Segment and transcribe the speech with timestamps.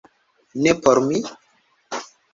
[0.67, 1.19] -Ne por mi?